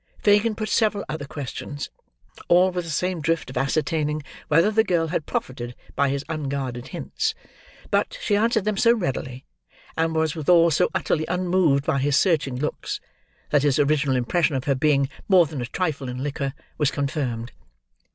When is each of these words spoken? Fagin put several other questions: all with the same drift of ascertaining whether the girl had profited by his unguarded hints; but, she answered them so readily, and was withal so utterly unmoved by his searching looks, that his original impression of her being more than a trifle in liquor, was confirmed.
Fagin 0.17 0.55
put 0.55 0.67
several 0.67 1.05
other 1.07 1.25
questions: 1.25 1.91
all 2.47 2.71
with 2.71 2.85
the 2.85 2.89
same 2.89 3.21
drift 3.21 3.51
of 3.51 3.57
ascertaining 3.57 4.23
whether 4.47 4.71
the 4.71 4.83
girl 4.83 5.09
had 5.09 5.27
profited 5.27 5.75
by 5.95 6.09
his 6.09 6.25
unguarded 6.27 6.87
hints; 6.87 7.35
but, 7.91 8.17
she 8.19 8.35
answered 8.35 8.65
them 8.65 8.77
so 8.77 8.95
readily, 8.95 9.45
and 9.95 10.15
was 10.15 10.33
withal 10.35 10.71
so 10.71 10.89
utterly 10.95 11.27
unmoved 11.27 11.85
by 11.85 11.99
his 11.99 12.17
searching 12.17 12.55
looks, 12.57 12.99
that 13.51 13.61
his 13.61 13.77
original 13.77 14.15
impression 14.15 14.55
of 14.55 14.63
her 14.63 14.73
being 14.73 15.07
more 15.29 15.45
than 15.45 15.61
a 15.61 15.67
trifle 15.67 16.09
in 16.09 16.23
liquor, 16.23 16.55
was 16.79 16.89
confirmed. 16.89 17.51